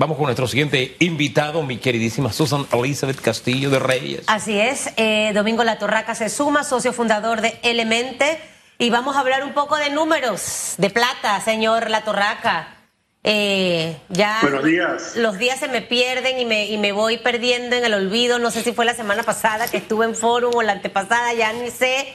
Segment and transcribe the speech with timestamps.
[0.00, 4.22] Vamos con nuestro siguiente invitado, mi queridísima Susan Elizabeth Castillo de Reyes.
[4.28, 8.40] Así es, eh, Domingo La Torraca se suma, socio fundador de Elemente,
[8.78, 12.78] y vamos a hablar un poco de números, de plata, señor La Torraca.
[13.24, 15.16] Eh, ya Buenos días.
[15.16, 18.38] los días se me pierden y me, y me voy perdiendo en el olvido.
[18.38, 21.52] No sé si fue la semana pasada que estuve en Fórum o la antepasada, ya
[21.52, 22.08] ni sé.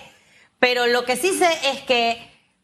[0.57, 2.17] Pero lo que sí sé es que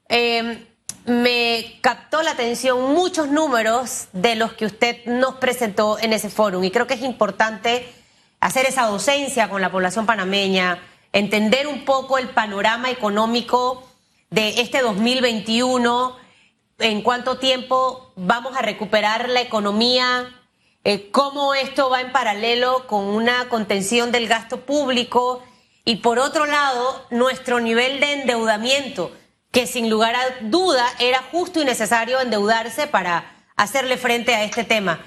[0.10, 0.66] eh,
[1.06, 6.64] me captó la atención muchos números de los que usted nos presentó en ese fórum.
[6.64, 7.92] Y creo que es importante
[8.40, 10.80] hacer esa docencia con la población panameña,
[11.14, 13.88] entender un poco el panorama económico
[14.30, 16.18] de este 2021
[16.80, 20.34] en cuánto tiempo vamos a recuperar la economía,
[20.84, 25.44] eh, cómo esto va en paralelo con una contención del gasto público
[25.86, 29.12] y por otro lado nuestro nivel de endeudamiento,
[29.52, 34.64] que sin lugar a duda era justo y necesario endeudarse para hacerle frente a este
[34.64, 35.00] tema.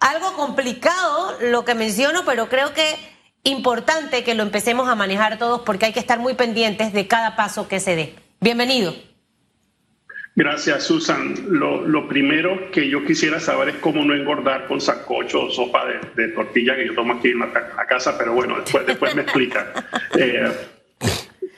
[0.00, 2.94] Algo complicado lo que menciono, pero creo que
[3.42, 7.34] importante que lo empecemos a manejar todos porque hay que estar muy pendientes de cada
[7.36, 8.14] paso que se dé.
[8.40, 8.94] Bienvenido.
[10.36, 11.34] Gracias, Susan.
[11.48, 15.84] Lo, lo, primero que yo quisiera saber es cómo no engordar con sacocho o sopa
[15.84, 19.16] de, de tortilla que yo tomo aquí en la, la, casa, pero bueno, después, después
[19.16, 19.72] me explica.
[20.18, 20.50] Eh,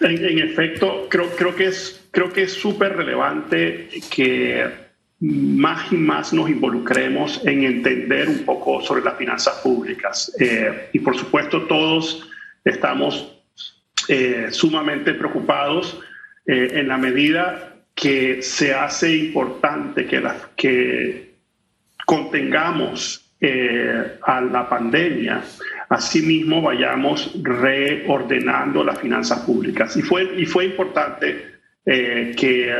[0.00, 6.32] en, efecto, creo, creo que es creo que es súper relevante que más y más
[6.32, 10.34] nos involucremos en entender un poco sobre las finanzas públicas.
[10.40, 12.28] Eh, y por supuesto, todos
[12.64, 13.38] estamos
[14.08, 16.00] eh, sumamente preocupados
[16.46, 21.34] eh, en la medida que se hace importante que, la, que
[22.06, 23.26] contengamos
[24.22, 25.42] a la pandemia,
[25.90, 29.96] asimismo vayamos reordenando las finanzas públicas.
[29.96, 32.72] Y fue, y fue importante eh, que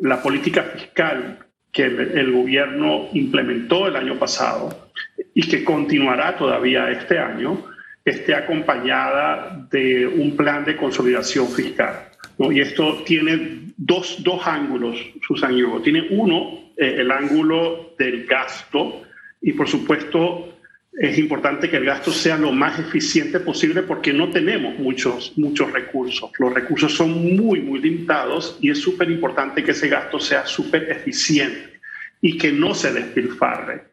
[0.00, 1.40] la política fiscal
[1.72, 4.90] que el, gobierno implementó el año pasado
[5.34, 7.64] y que continuará todavía este año,
[8.04, 12.10] esté acompañada de un plan de consolidación fiscal.
[12.38, 15.82] Y esto tiene dos, dos ángulos, Susan Hugo.
[15.82, 19.02] Tiene uno, eh, el ángulo del gasto,
[19.42, 20.53] y por supuesto
[20.96, 25.72] es importante que el gasto sea lo más eficiente posible porque no tenemos muchos, muchos
[25.72, 26.30] recursos.
[26.38, 30.90] Los recursos son muy, muy limitados y es súper importante que ese gasto sea súper
[30.90, 31.80] eficiente
[32.20, 33.84] y que no se despilfarre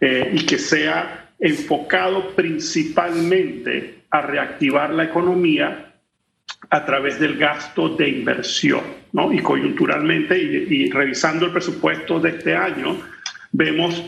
[0.00, 5.94] eh, y que sea enfocado principalmente a reactivar la economía
[6.70, 8.82] a través del gasto de inversión.
[9.12, 9.32] ¿no?
[9.32, 13.00] Y coyunturalmente, y, y, revisando el presupuesto de este año,
[13.52, 14.02] vemos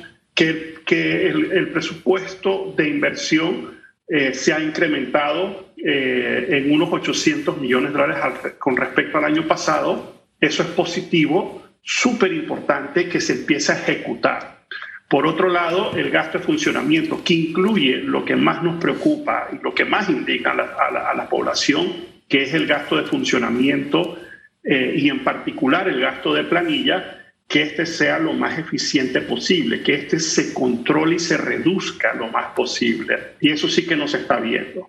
[0.84, 3.78] que, el, presupuesto de inversión
[4.08, 9.46] eh, se ha incrementado eh, en unos 800 millones de dólares con respecto al año
[9.46, 10.26] pasado.
[10.40, 14.60] Eso es positivo, súper importante que se empiece a ejecutar.
[15.08, 19.62] Por otro lado, el gasto de funcionamiento, que incluye lo que más nos preocupa y
[19.62, 21.92] lo que más indica a la población,
[22.28, 24.16] que es el gasto de funcionamiento
[24.62, 27.19] eh, y en particular el gasto de planilla,
[27.50, 32.28] que este sea lo más eficiente posible, que este se controle y se reduzca lo
[32.28, 33.34] más posible.
[33.40, 34.88] Y eso sí que no se está viendo.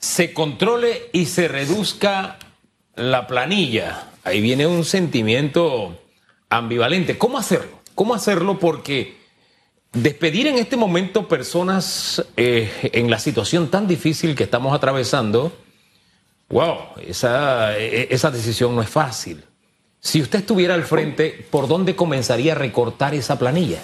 [0.00, 2.40] Se controle y se reduzca
[2.96, 4.08] la planilla.
[4.24, 5.96] Ahí viene un sentimiento
[6.50, 7.16] ambivalente.
[7.16, 7.80] ¿Cómo hacerlo?
[7.94, 8.58] ¿Cómo hacerlo?
[8.58, 9.16] Porque
[9.92, 15.56] despedir en este momento personas eh, en la situación tan difícil que estamos atravesando,
[16.48, 19.44] wow, esa, esa decisión no es fácil.
[20.06, 23.80] Si usted estuviera al frente, ¿por dónde comenzaría a recortar esa planilla?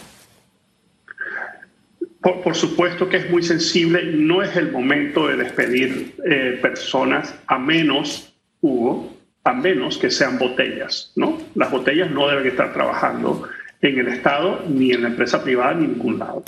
[2.21, 4.05] Por, por supuesto que es muy sensible.
[4.05, 10.39] No es el momento de despedir eh, personas a menos, Hugo, a menos que sean
[10.39, 11.39] botellas, ¿no?
[11.57, 13.49] Las botellas no deben estar trabajando
[13.81, 16.45] en el Estado, ni en la empresa privada, ni en ningún lado.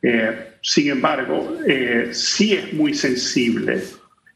[0.00, 3.82] Eh, sin embargo, eh, sí es muy sensible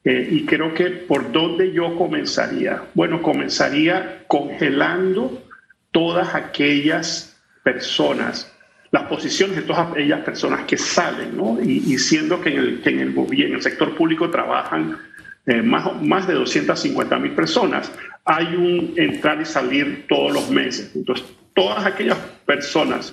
[0.06, 2.80] eh, y creo que por dónde yo comenzaría.
[2.94, 5.42] Bueno, comenzaría congelando
[5.90, 8.54] todas aquellas personas,
[8.92, 11.58] las posiciones de todas aquellas personas que salen, ¿no?
[11.60, 14.96] Y, y siendo que en el, que en el gobierno, en el sector público trabajan
[15.44, 17.90] eh, más, más de 250 mil personas,
[18.24, 20.92] hay un entrar y salir todos los meses.
[20.94, 23.12] Entonces, todas aquellas personas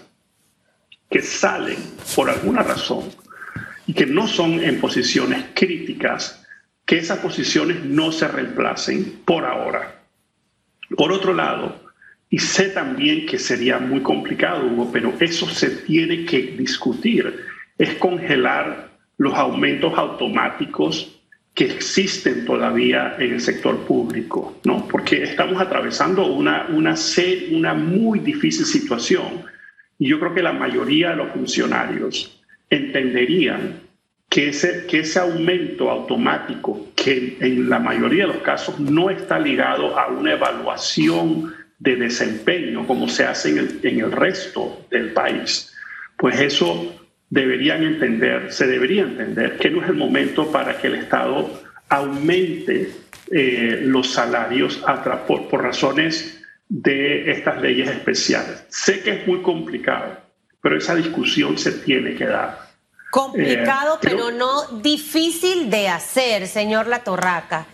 [1.10, 1.78] que salen
[2.16, 3.10] por alguna razón
[3.88, 6.43] y que no son en posiciones críticas,
[6.86, 10.02] que esas posiciones no se reemplacen por ahora.
[10.96, 11.82] Por otro lado,
[12.30, 17.42] y sé también que sería muy complicado, Hugo, pero eso se tiene que discutir,
[17.78, 21.20] es congelar los aumentos automáticos
[21.54, 24.88] que existen todavía en el sector público, ¿no?
[24.88, 26.96] Porque estamos atravesando una, una,
[27.52, 29.46] una muy difícil situación
[30.00, 33.82] Y yo creo que la mayoría de los funcionarios entenderían
[34.34, 39.38] que ese, que ese aumento automático, que en la mayoría de los casos no está
[39.38, 45.14] ligado a una evaluación de desempeño como se hace en el, en el resto del
[45.14, 45.72] país,
[46.18, 47.00] pues eso
[47.30, 52.90] deberían entender, se debería entender que no es el momento para que el Estado aumente
[53.30, 58.66] eh, los salarios a, por, por razones de estas leyes especiales.
[58.70, 60.18] Sé que es muy complicado,
[60.60, 62.63] pero esa discusión se tiene que dar.
[63.14, 67.68] Complicado, eh, pero no difícil de hacer, señor Latorraca.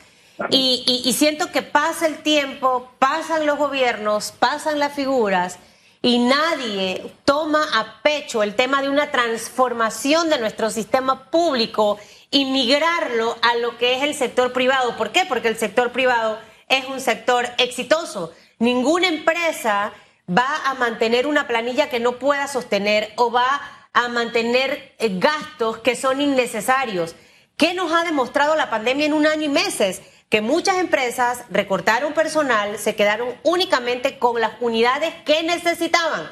[0.49, 5.57] Y, y, siento que pasa el tiempo, pasan los gobiernos, pasan las figuras
[6.01, 11.97] y nadie toma a pecho el tema de una transformación de nuestro sistema público
[12.31, 14.97] y migrarlo a lo que es el sector privado.
[14.97, 15.25] ¿Por qué?
[15.25, 16.37] Porque el sector privado
[16.67, 18.33] es un sector exitoso.
[18.57, 19.93] Ninguna empresa
[20.29, 23.78] va a mantener una planilla que no pueda sostener o va a
[24.09, 27.15] mantener eh, gastos que son innecesarios.
[27.57, 30.01] ¿Qué nos ha demostrado la pandemia en un año y meses?
[30.29, 36.29] Que muchas empresas recortaron personal, se quedaron únicamente con las unidades que necesitaban,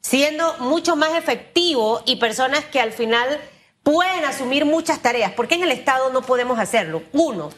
[0.00, 3.40] siendo mucho más efectivo y personas que al final
[3.82, 5.32] pueden asumir muchas tareas.
[5.32, 7.02] ¿Por qué en el Estado no podemos hacerlo?
[7.12, 7.50] Uno,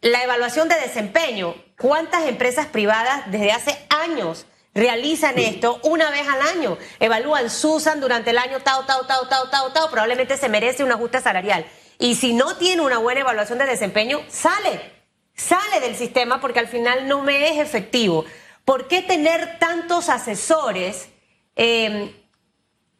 [0.00, 1.54] la evaluación de desempeño.
[1.78, 6.78] ¿Cuántas empresas privadas desde hace años realizan esto una vez al año?
[7.00, 10.92] Evalúan, Susan durante el año, tao, tao, tao, tao, tao, tao, probablemente se merece un
[10.92, 11.64] ajuste salarial.
[11.98, 14.92] Y si no tiene una buena evaluación de desempeño, sale,
[15.34, 18.24] sale del sistema porque al final no me es efectivo.
[18.64, 21.08] ¿Por qué tener tantos asesores?
[21.56, 22.20] Eh,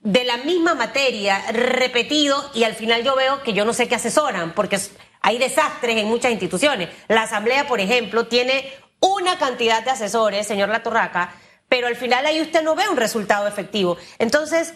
[0.04, 3.94] de la misma materia repetido y al final yo veo que yo no sé qué
[3.94, 4.78] asesoran, porque
[5.22, 6.90] hay desastres en muchas instituciones.
[7.08, 11.34] La Asamblea, por ejemplo, tiene una cantidad de asesores, señor Latorraca,
[11.74, 13.96] pero al final ahí usted no ve un resultado efectivo.
[14.20, 14.74] Entonces,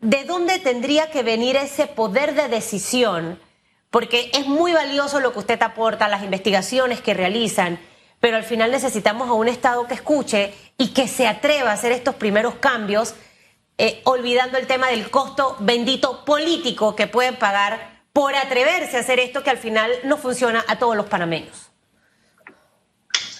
[0.00, 3.40] ¿de dónde tendría que venir ese poder de decisión?
[3.88, 7.80] Porque es muy valioso lo que usted aporta, las investigaciones que realizan,
[8.20, 11.92] pero al final necesitamos a un Estado que escuche y que se atreva a hacer
[11.92, 13.14] estos primeros cambios
[13.78, 19.18] eh, olvidando el tema del costo bendito político que pueden pagar por atreverse a hacer
[19.18, 21.67] esto que al final no funciona a todos los panameños.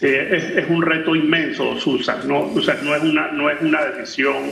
[0.00, 2.26] Es, un reto inmenso, Susan.
[2.26, 4.50] No, o sea, no, es, una, no es una decisión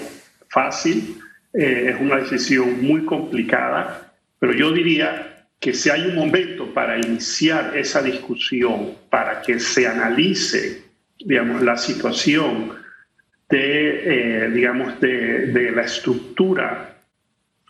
[0.48, 1.18] fácil,
[1.52, 6.98] eh, es una decisión muy complicada, pero yo diría que si hay un momento para
[6.98, 10.82] iniciar esa discusión, para que se analice,
[11.18, 12.72] digamos, la situación,
[13.48, 16.96] de, eh, digamos, de, la estructura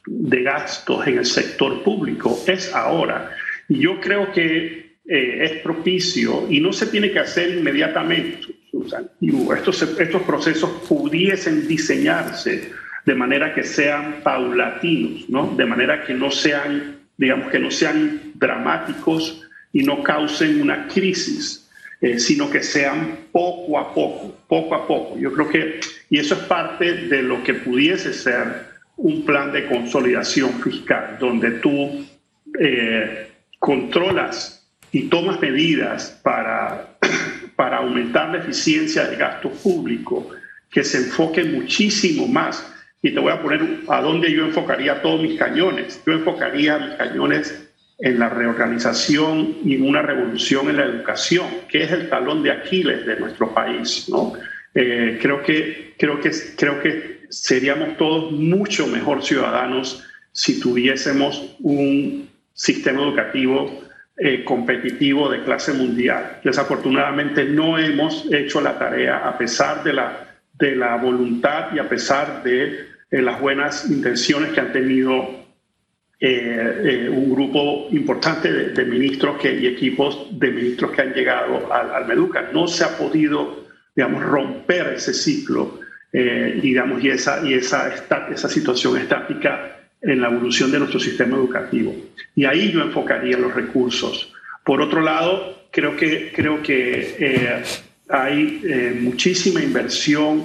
[0.07, 3.31] de gastos en el sector público es ahora.
[3.69, 8.55] Y yo creo que eh, es propicio y no se tiene que hacer inmediatamente.
[9.57, 12.73] Estos, estos procesos pudiesen diseñarse
[13.05, 15.55] de manera que sean paulatinos, ¿no?
[15.57, 19.43] de manera que no sean, digamos, que no sean dramáticos
[19.73, 21.67] y no causen una crisis
[21.99, 25.19] eh, sino que sean poco a poco, poco a poco.
[25.19, 25.81] Yo creo que,
[26.11, 28.67] y eso es parte de lo que pudiese ser
[28.99, 32.07] un plan de consolidación fiscal, donde tú
[32.61, 34.56] eh, controlas
[34.97, 36.97] y tomas medidas para,
[37.57, 40.31] para aumentar la eficiencia del gasto público,
[40.71, 42.73] que se enfoque muchísimo más.
[43.03, 46.03] Y te voy a poner a dónde yo enfocaría todos mis cañones.
[46.07, 51.83] Yo enfocaría mis cañones en la reorganización y en una revolución en la educación, que
[51.83, 54.09] es el talón de Aquiles de nuestro país.
[54.09, 54.33] ¿no?
[54.75, 62.31] Eh, creo, que, creo, que, creo que seríamos todos mucho mejor ciudadanos si tuviésemos un
[62.55, 63.86] sistema educativo
[64.19, 66.41] eh, competitivo de clase mundial.
[66.43, 71.87] Desafortunadamente no hemos hecho la tarea a pesar de la, de la voluntad y a
[71.87, 75.45] pesar de eh, las buenas intenciones que han tenido
[76.19, 82.49] eh, un grupo importante de, ministros y equipos de ministros que han llegado al, Meduca.
[82.55, 85.81] No se ha podido, digamos, romper ese ciclo
[86.11, 87.93] digamos, y, esa, y esa,
[88.31, 89.76] esa situación estática
[90.07, 91.95] en la evolución de nuestro sistema educativo.
[92.35, 94.33] Y ahí yo enfocaría los recursos.
[94.65, 97.63] Por otro lado, creo que, creo que
[98.09, 100.45] hay muchísima inversión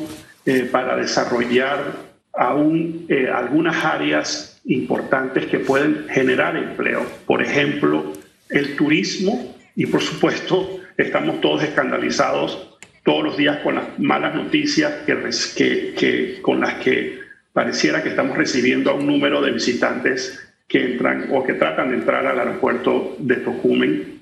[0.71, 1.93] para desarrollar
[2.33, 7.05] aún algunas áreas importantes que pueden generar empleo.
[7.25, 8.13] Por ejemplo,
[8.49, 12.67] el turismo y por supuesto estamos todos escandalizados
[13.03, 17.19] todos los días con las malas noticias que, que, con las que
[17.53, 21.97] pareciera que estamos recibiendo a un número de visitantes que entran o que tratan de
[21.97, 24.21] entrar al aeropuerto de Tocumen.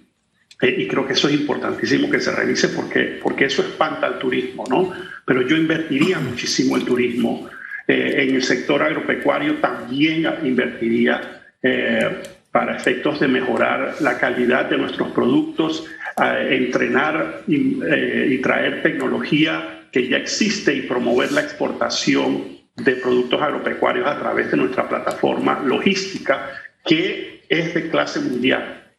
[0.61, 4.17] Eh, y creo que eso es importantísimo que se revise porque, porque eso espanta al
[4.17, 4.91] turismo, ¿no?
[5.25, 7.47] Pero yo invertiría muchísimo el turismo
[7.87, 12.17] eh, en el sector agropecuario también invertiría eh,
[12.51, 15.85] para efectos de mejorar la calidad de nuestros productos,
[16.17, 24.17] entrenar y traer tecnología que ya existe y promover la exportación de productos agropecuarios a
[24.19, 26.49] través de nuestra plataforma logística,
[26.85, 28.93] que es de clase mundial.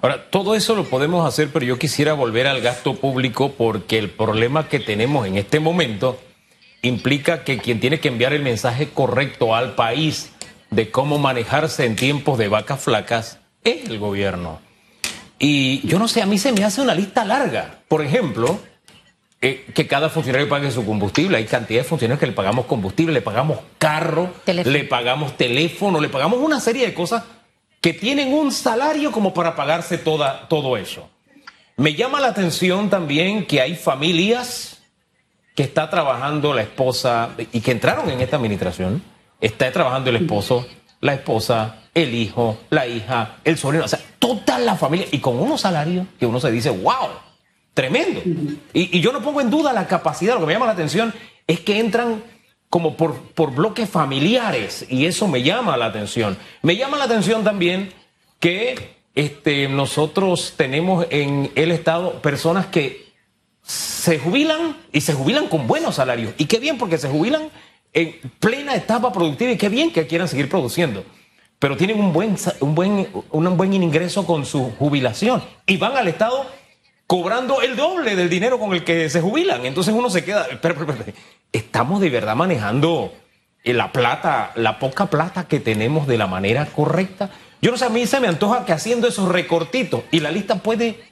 [0.00, 4.10] Ahora, todo eso lo podemos hacer, pero yo quisiera volver al gasto público porque el
[4.10, 6.20] problema que tenemos en este momento
[6.82, 10.32] implica que quien tiene que enviar el mensaje correcto al país
[10.70, 14.60] de cómo manejarse en tiempos de vacas flacas es el gobierno.
[15.38, 17.80] Y yo no sé, a mí se me hace una lista larga.
[17.88, 18.60] Por ejemplo,
[19.44, 21.36] eh, que cada funcionario pague su combustible.
[21.36, 26.08] Hay cantidad de funcionarios que le pagamos combustible, le pagamos carro, le pagamos teléfono, le
[26.08, 27.24] pagamos una serie de cosas
[27.80, 31.10] que tienen un salario como para pagarse toda, todo eso.
[31.76, 34.80] Me llama la atención también que hay familias
[35.56, 39.02] que está trabajando la esposa y que entraron en esta administración.
[39.40, 40.68] Está trabajando el esposo,
[41.00, 45.40] la esposa, el hijo, la hija, el sobrino, o sea, toda la familia y con
[45.40, 47.31] unos salarios que uno se dice, wow
[47.74, 48.20] Tremendo.
[48.74, 51.14] Y, yo no pongo en duda la capacidad, lo que me llama la atención
[51.46, 52.22] es que entran
[52.68, 56.36] como por, por bloques familiares y eso me llama la atención.
[56.62, 57.92] Me llama la atención también
[58.40, 63.12] que este, nosotros tenemos en el Estado personas que
[63.62, 66.34] se jubilan y se jubilan con buenos salarios.
[66.38, 67.50] Y qué bien, porque se jubilan
[67.92, 71.04] en plena etapa productiva y qué bien que quieran seguir produciendo.
[71.58, 76.08] Pero tienen un buen, un buen, un buen ingreso con su jubilación y van al
[76.08, 76.44] Estado
[77.12, 79.66] cobrando el doble del dinero con el que se jubilan.
[79.66, 80.46] Entonces uno se queda,
[81.52, 83.12] estamos de verdad manejando
[83.64, 87.28] eh, la plata, la poca plata que tenemos de la manera correcta.
[87.60, 90.62] Yo no sé, a mí se me antoja que haciendo esos recortitos y la lista
[90.62, 91.04] puede,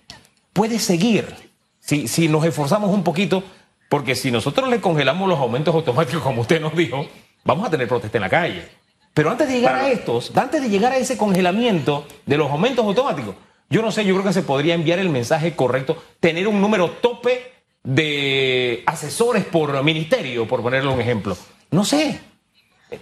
[0.54, 1.34] puede seguir
[1.80, 3.44] si, si nos esforzamos un poquito,
[3.90, 7.04] porque si nosotros le congelamos los aumentos automáticos, como usted nos dijo,
[7.44, 8.66] vamos a tener protesta en la calle.
[9.12, 12.86] Pero antes de llegar a estos, antes de llegar a ese congelamiento de los aumentos
[12.86, 13.34] automáticos,
[13.70, 16.90] yo no sé, yo creo que se podría enviar el mensaje correcto, tener un número
[16.90, 17.52] tope
[17.84, 21.36] de asesores por ministerio, por ponerle un ejemplo.
[21.70, 22.20] No sé.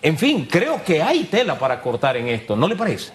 [0.02, 3.14] En fin, creo que hay tela para cortar en esto, ¿no le parece?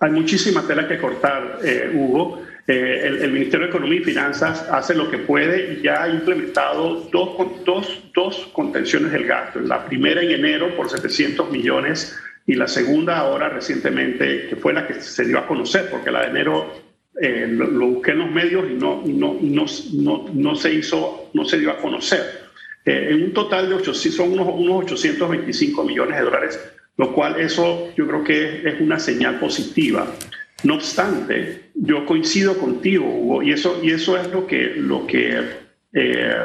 [0.00, 2.42] Hay muchísima tela que cortar, eh, Hugo.
[2.66, 7.02] Eh, el, Ministerio de Economía y Finanzas hace lo que puede y ya ha implementado
[7.12, 9.60] dos, dos, dos contenciones del gasto.
[9.60, 14.86] La primera en enero por 700 millones y la segunda ahora recientemente, que fue la
[14.86, 16.72] que se dio a conocer, porque la de enero
[17.20, 21.58] eh, lo, busqué en los medios y no, no, no, no, se hizo, no se
[21.58, 22.46] dio a conocer.
[22.84, 27.40] Eh, en un total de 8, son unos, unos 825 millones de dólares, lo cual
[27.40, 30.06] eso yo creo que es, una señal positiva.
[30.62, 35.42] No obstante, yo coincido contigo, Hugo, y eso, y eso es lo que, lo que
[35.92, 36.36] eh,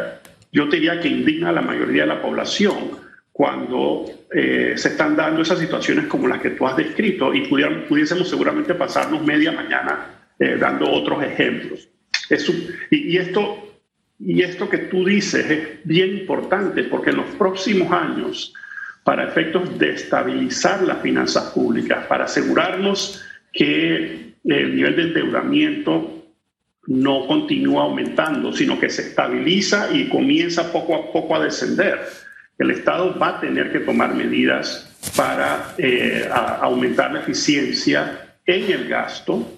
[0.52, 3.01] yo diría que indigna a la mayoría de la población
[3.32, 8.30] cuando eh, se están dando esas situaciones como las que tú has descrito y pudiésemos
[8.30, 11.88] seguramente pasarnos media mañana eh, dando otros ejemplos.
[12.90, 13.80] y, esto,
[14.20, 18.54] y esto que tú dices es bien importante porque en los próximos años,
[19.04, 26.22] para efectos de estabilizar las finanzas públicas, para asegurarnos que el nivel de endeudamiento
[26.88, 32.00] no continúa aumentando, sino que se estabiliza y comienza poco a poco a descender
[32.62, 38.88] el Estado va a tener que tomar medidas para eh, aumentar la eficiencia en el
[38.88, 39.52] gasto,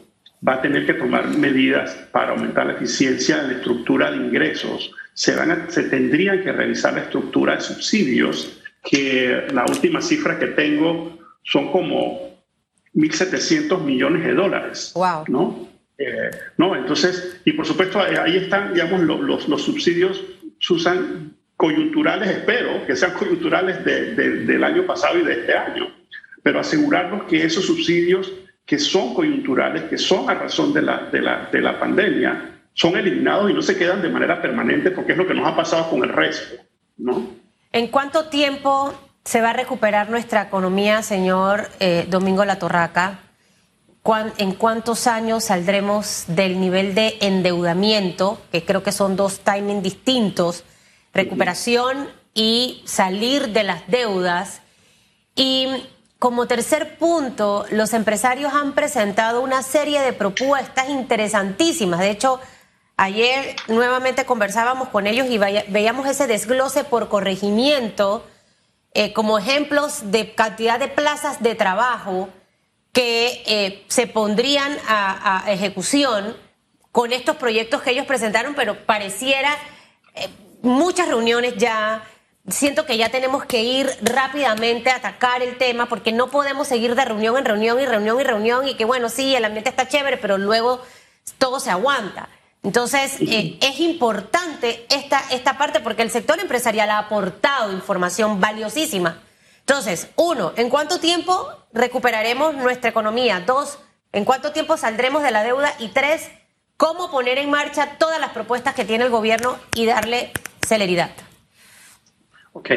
[0.48, 4.91] va a tener que tomar medidas para aumentar la eficiencia en la estructura de ingresos.
[5.13, 10.48] Se, van se tendrían que revisar la estructura de subsidios, que la última cifra que
[10.48, 12.41] tengo son como
[12.95, 14.91] 1.700 millones de dólares.
[14.95, 15.25] Wow.
[15.27, 15.67] ¿no?
[15.98, 20.24] Eh, no, entonces, y por supuesto ahí están, digamos, los, los, los subsidios,
[20.60, 25.88] Susan, coyunturales, espero que sean coyunturales del año pasado y de este año,
[26.43, 28.34] pero asegurarnos que esos subsidios
[28.65, 32.98] que son coyunturales, que son a razón de la, de la, de la pandemia, son
[32.98, 35.89] eliminados y no se quedan de manera permanente, porque es lo que nos ha pasado
[35.89, 36.62] con el resto,
[36.98, 37.29] ¿no?
[37.72, 38.93] ¿En cuánto tiempo
[39.24, 43.22] se va a recuperar nuestra economía, señor eh, Domingo Latorraca?
[44.38, 50.65] ¿En cuántos años saldremos del nivel de endeudamiento, que creo que son dos timings distintos,
[51.13, 54.62] recuperación y salir de las deudas.
[55.36, 55.67] Y
[56.20, 62.00] como tercer punto, los empresarios han presentado una serie de propuestas interesantísimas.
[62.00, 62.39] De hecho,
[62.98, 68.25] ayer nuevamente conversábamos con ellos y veíamos ese desglose por corregimiento
[68.93, 72.29] eh, como ejemplos de cantidad de plazas de trabajo
[72.91, 76.38] que eh, se pondrían a, ejecución
[76.91, 79.58] con estos proyectos que ellos presentaron, pero pareciera
[80.13, 80.29] eh,
[80.63, 82.03] muchas reuniones ya,
[82.48, 86.96] siento que ya tenemos que ir rápidamente a atacar el tema porque no podemos seguir
[86.96, 89.88] de reunión en reunión y reunión y reunión y que bueno, sí, el ambiente está
[89.88, 90.82] chévere, pero luego
[91.38, 92.29] todo se aguanta.
[92.63, 99.22] Entonces, eh, es importante esta, esta parte porque el sector empresarial ha aportado información valiosísima.
[99.60, 103.41] Entonces, uno, ¿en cuánto tiempo recuperaremos nuestra economía?
[103.41, 103.79] Dos,
[104.13, 105.74] ¿en cuánto tiempo saldremos de la deuda?
[105.79, 106.29] Y tres,
[106.77, 110.32] ¿cómo poner en marcha todas las propuestas que tiene el gobierno y darle
[110.65, 111.12] celeridad?
[112.53, 112.72] Ok.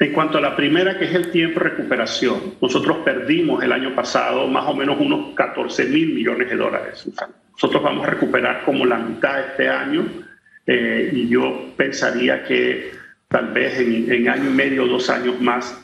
[0.00, 3.94] En cuanto a la primera, que es el tiempo de recuperación, nosotros perdimos el año
[3.94, 7.08] pasado más o menos unos 14 mil millones de dólares.
[7.52, 10.04] Nosotros vamos a recuperar como la mitad este año
[10.66, 12.90] eh, y yo pensaría que
[13.28, 15.78] tal vez en, año y medio o dos años más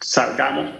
[0.00, 0.70] salgamos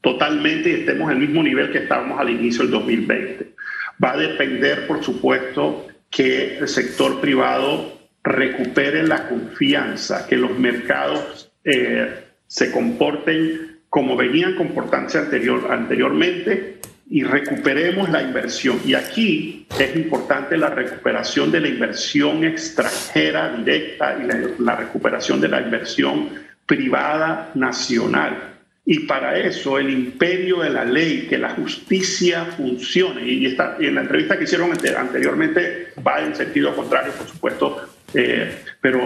[0.00, 3.54] totalmente y estemos en el mismo nivel que estábamos al inicio del 2020.
[4.02, 7.95] Va a depender, por supuesto, que el sector privado
[8.26, 17.22] recupere la confianza, que los mercados eh, se comporten como venían comportándose anterior, anteriormente y
[17.22, 18.80] recuperemos la inversión.
[18.84, 24.26] Y aquí es importante la recuperación de la inversión extranjera directa y
[24.62, 26.30] la, recuperación de la inversión
[26.66, 28.54] privada nacional.
[28.84, 33.86] Y para eso el imperio de la ley, que la justicia funcione, y, está, y
[33.86, 39.02] en la entrevista que hicieron anteriormente va en sentido contrario, por supuesto, eh, pero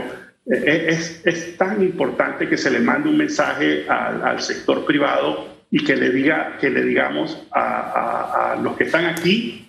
[0.47, 5.85] eh, es, es, tan importante que se le mande un mensaje al, sector privado y
[5.85, 9.69] que le, diga, que le digamos a, a, los que están aquí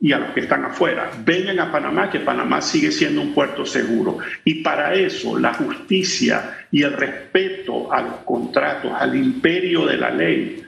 [0.00, 3.64] y a los que están afuera, vengan a Panamá, que Panamá sigue siendo un puerto
[3.64, 4.18] seguro.
[4.44, 10.10] Y para eso la justicia y el respeto a los contratos, al imperio de la
[10.10, 10.62] ley,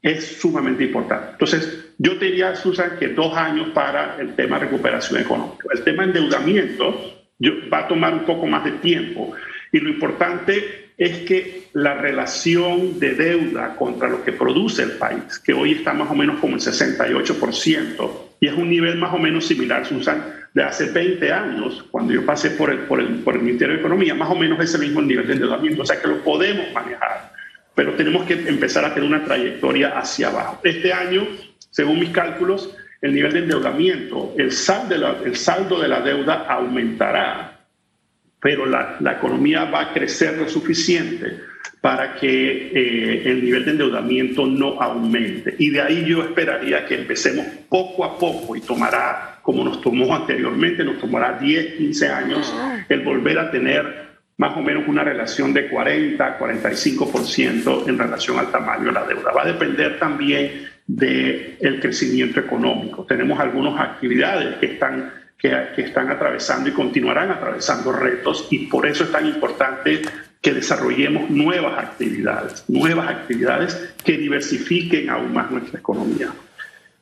[0.00, 1.32] es sumamente importante.
[1.32, 5.68] Entonces, yo te diría, Susan, que dos años para el tema recuperación económica.
[5.72, 9.32] El tema de endeudamiento, va a tomar un poco más de tiempo.
[9.72, 15.38] Y lo importante es que la relación de deuda contra lo que produce el país,
[15.38, 19.18] que hoy está más o menos como el 68%, y es un nivel más o
[19.18, 23.36] menos similar, Susan, de hace 20 años, cuando yo pasé por el, por el, por
[23.36, 26.08] el Ministerio de Economía, más o menos ese mismo nivel de endeudamiento, o sea que
[26.08, 27.32] lo podemos manejar,
[27.74, 30.60] pero tenemos que empezar a tener una trayectoria hacia abajo.
[30.62, 31.26] Este año,
[31.70, 36.00] según mis cálculos, el nivel de endeudamiento, el saldo de la, el saldo de la
[36.00, 37.66] deuda aumentará,
[38.40, 41.40] pero la, la, economía va a crecer lo suficiente
[41.80, 45.56] para que eh, el nivel de endeudamiento no aumente.
[45.58, 50.14] Y de ahí yo esperaría que empecemos poco a poco y tomará, como nos tomó
[50.14, 52.54] anteriormente, nos tomará 10, 15 años
[52.88, 58.50] el volver a tener más o menos una relación de 40, 45% en relación al
[58.52, 59.32] tamaño de la deuda.
[59.32, 63.04] Va a depender también del crecimiento económico.
[63.04, 69.04] Tenemos algunas actividades que están, que, están atravesando y continuarán atravesando retos y por eso
[69.04, 70.02] es tan importante
[70.40, 76.30] que desarrollemos nuevas actividades, nuevas actividades que diversifiquen aún más nuestra economía.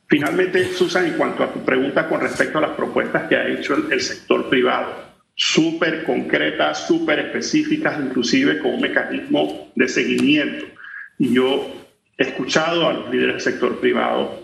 [0.07, 3.75] Finalmente, Susan, en cuanto a tu pregunta con respecto a las propuestas que ha hecho
[3.75, 10.65] el, el sector privado, súper concretas, súper específicas, inclusive con un mecanismo de seguimiento.
[11.17, 11.80] Y yo
[12.21, 14.39] escuchado a los líderes del sector privado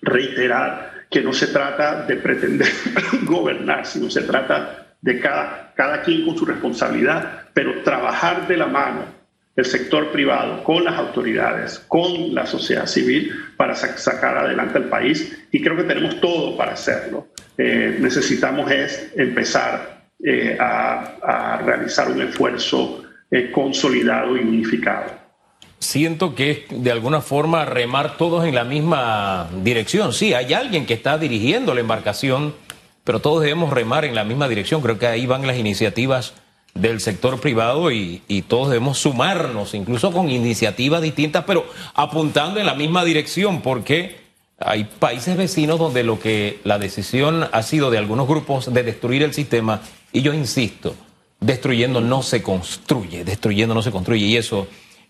[0.00, 2.68] reiterar que no se trata de pretender
[3.22, 8.66] gobernar, sino se trata de cada, cada quien con su responsabilidad, pero trabajar de la
[8.66, 9.22] mano
[9.54, 15.46] el sector privado con las autoridades, con la sociedad civil para sacar adelante al país
[15.50, 17.28] y creo que tenemos todo para hacerlo.
[17.58, 25.21] Eh, necesitamos es empezar eh, a, realizar un esfuerzo eh, consolidado y unificado
[25.82, 30.12] siento que es de alguna forma remar todos en la misma dirección.
[30.12, 32.54] Sí, hay alguien que está dirigiendo la embarcación,
[33.04, 34.80] pero todos debemos remar en la misma dirección.
[34.80, 36.34] Creo que ahí van las iniciativas
[36.74, 42.74] del sector privado y, todos debemos sumarnos, incluso con iniciativas distintas, pero apuntando en la
[42.74, 44.16] misma dirección, porque
[44.58, 49.22] hay países vecinos donde lo que la decisión ha sido de algunos grupos de destruir
[49.22, 50.94] el sistema, y yo insisto,
[51.40, 54.66] destruyendo no se construye, destruyendo no se construye, y eso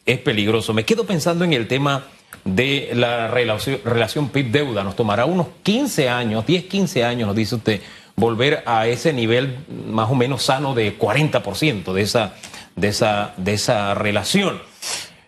[0.06, 0.72] es peligroso.
[0.74, 2.04] Me quedo pensando en el tema
[2.44, 4.82] de la relación, relación PIB-deuda.
[4.84, 7.80] Nos tomará unos 15 años, 10, 15 años, nos dice usted,
[8.16, 12.34] volver a ese nivel más o menos sano de 40% de esa,
[12.76, 14.60] de esa, de esa relación.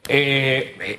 [0.08, 0.98] Eh, eh,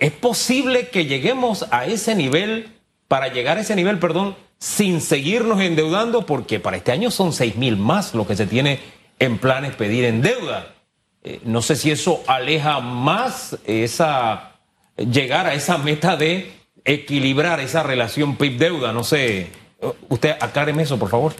[0.00, 2.68] ¿Es posible que lleguemos a ese nivel,
[3.08, 6.24] para llegar a ese nivel, perdón, sin seguirnos endeudando?
[6.24, 8.78] Porque para este año son 6 mil más lo que se tiene
[9.18, 10.74] en planes pedir en deuda.
[11.22, 14.52] Eh, no sé si eso aleja más esa
[14.96, 16.50] llegar a esa meta de
[16.84, 18.92] equilibrar esa relación PIB-deuda.
[18.92, 19.48] No sé,
[20.08, 21.32] usted acláreme eso, por favor.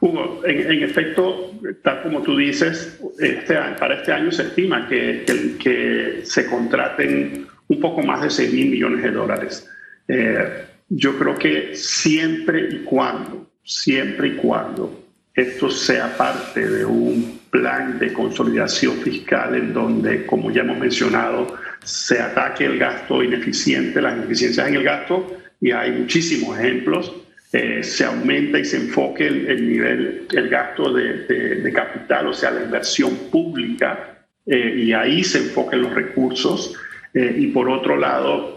[0.00, 5.24] Hugo, en, efecto, tal como tú dices, este, para este año se estima que,
[5.58, 9.68] que, se contraten un poco más de 6 mil millones de dólares.
[10.06, 17.40] Eh, yo creo que siempre y cuando, siempre y cuando esto sea parte de un
[17.54, 24.02] plan de consolidación fiscal en donde, como ya hemos mencionado, se ataque el gasto ineficiente,
[24.02, 27.14] las ineficiencias en el gasto, y hay muchísimos ejemplos,
[27.52, 32.64] eh, se aumenta y se enfoque el, nivel, el gasto de, capital, o sea, la
[32.64, 36.74] inversión pública, eh, y ahí se enfoquen los recursos,
[37.14, 38.52] eh, y por otro lado,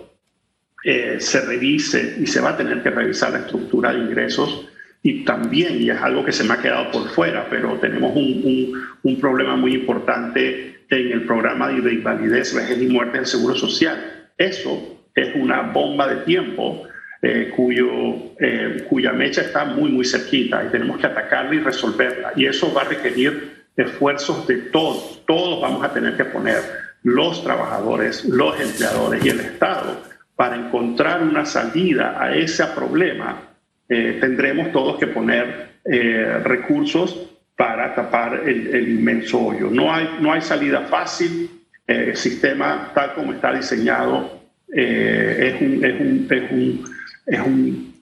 [0.83, 4.66] se revise y se va a tener que revisar la estructura de ingresos
[5.07, 8.73] y también, y es algo que se me ha quedado por fuera, pero tenemos un,
[9.03, 14.31] un, problema muy importante en el programa de invalidez, vejez y muerte del Seguro Social.
[14.37, 16.83] Eso es una bomba de tiempo
[17.21, 22.33] eh, cuyo, eh, cuya mecha está muy, muy cerquita y tenemos que atacarla y resolverla.
[22.35, 25.23] Y eso va a requerir esfuerzos de todos.
[25.25, 26.57] Todos vamos a tener que poner
[27.03, 30.01] los trabajadores, los empleadores y el Estado
[30.35, 33.46] para encontrar una salida a ese problema
[33.89, 39.69] eh, tendremos todos que poner eh, recursos para tapar el, inmenso hoyo.
[39.71, 41.49] No hay, no hay salida fácil.
[41.87, 46.83] Eh, el sistema, tal como está diseñado, es un, es un, es un,
[47.25, 47.93] es un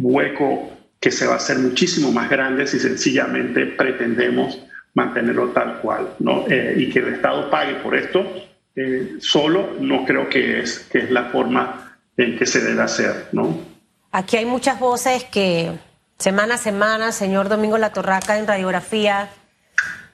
[0.00, 6.08] hueco que se va a hacer muchísimo más grande si sencillamente pretendemos mantenerlo tal cual.
[6.18, 6.44] ¿no?
[6.48, 8.26] y que el Estado pague por esto
[9.20, 13.28] solo no creo que es, que es la forma en que se debe hacer.
[13.32, 13.69] ¿no?
[14.12, 15.78] Aquí hay muchas voces que
[16.18, 19.30] semana a semana, señor Domingo La Torraca en radiografía,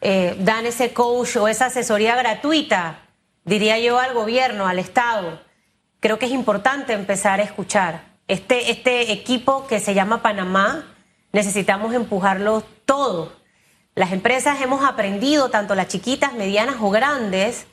[0.02, 2.98] eh, dan ese coach o esa asesoría gratuita,
[3.44, 5.40] diría yo, al gobierno, al Estado.
[6.00, 8.02] Creo que es importante empezar a escuchar.
[8.28, 10.94] Este, este equipo que se llama Panamá,
[11.32, 13.32] necesitamos empujarlo todo.
[13.94, 17.66] Las empresas hemos aprendido, tanto las chiquitas, medianas o grandes,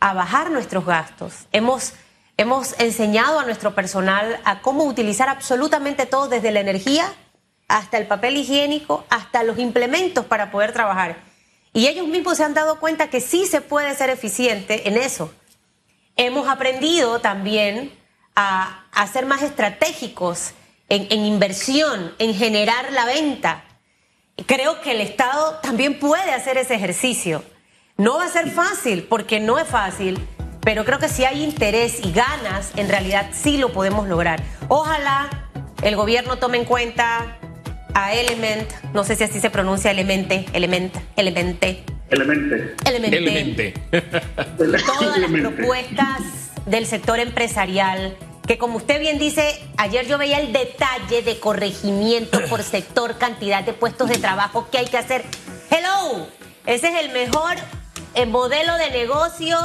[0.00, 1.48] a bajar nuestros gastos.
[1.52, 1.92] Hemos
[2.38, 7.10] Hemos enseñado a nuestro personal a cómo utilizar absolutamente todo, desde la energía
[7.66, 11.16] hasta el papel higiénico, hasta los implementos para poder trabajar.
[11.72, 15.32] Y ellos mismos se han dado cuenta que sí se puede ser eficiente en eso.
[16.16, 17.92] Hemos aprendido también
[18.34, 20.52] a, ser más estratégicos
[20.90, 23.64] en, en inversión, en generar la venta.
[24.44, 27.42] Creo que el Estado también puede hacer ese ejercicio.
[27.96, 30.26] No va a ser fácil, porque no es fácil
[30.66, 34.42] pero creo que si hay interés y ganas, en realidad sí lo podemos lograr.
[34.66, 35.30] Ojalá
[35.80, 37.38] el gobierno tome en cuenta
[37.94, 41.84] a Element, no sé si así se pronuncia Elemente, Element, Elemente.
[42.10, 42.74] Elemente.
[42.84, 43.74] Elemente.
[44.58, 46.20] Todas las propuestas
[46.66, 52.40] del sector empresarial, que como usted bien dice, ayer yo veía el detalle de corregimiento
[52.50, 55.22] por sector, cantidad de puestos de trabajo que hay que hacer.
[55.70, 56.26] Hello,
[56.66, 57.54] ese es el mejor
[58.26, 59.56] modelo de negocio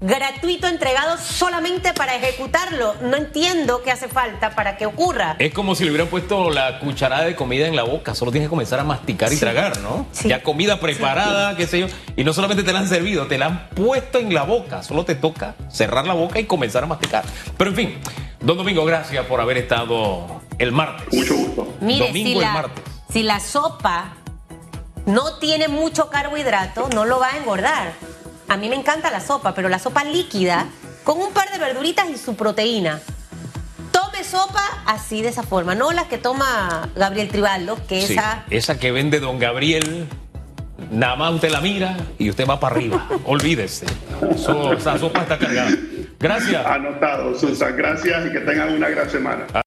[0.00, 2.94] gratuito entregado solamente para ejecutarlo.
[3.02, 5.36] No entiendo qué hace falta para que ocurra.
[5.38, 8.46] Es como si le hubieran puesto la cucharada de comida en la boca, solo tienes
[8.46, 10.06] que comenzar a masticar y tragar, ¿no?
[10.24, 13.46] Ya comida preparada, qué sé yo, y no solamente te la han servido, te la
[13.46, 17.24] han puesto en la boca, solo te toca cerrar la boca y comenzar a masticar.
[17.56, 17.98] Pero en fin,
[18.40, 21.12] don Domingo, gracias por haber estado el martes.
[21.12, 21.74] Mucho gusto.
[21.80, 22.84] Mire, Domingo el martes.
[23.12, 24.14] Si la sopa
[25.06, 27.92] no tiene mucho carbohidrato, no lo va a engordar.
[28.48, 30.66] A mí me encanta la sopa, pero la sopa líquida
[31.04, 33.00] con un par de verduritas y su proteína.
[33.92, 38.44] Tome sopa así de esa forma, no la que toma Gabriel Tribaldo, que esa...
[38.48, 40.08] Esa que vende don Gabriel,
[40.90, 43.06] nada más usted la mira y usted va para arriba.
[43.26, 43.86] Olvídese.
[44.34, 45.70] esa sopa está cargada.
[46.18, 46.66] Gracias.
[46.66, 47.76] Anotado, Susan.
[47.76, 49.46] Gracias y que tengan una gran semana.